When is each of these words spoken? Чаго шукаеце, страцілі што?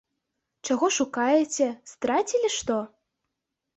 Чаго 0.69 0.85
шукаеце, 0.95 1.67
страцілі 1.93 2.49
што? 2.59 2.79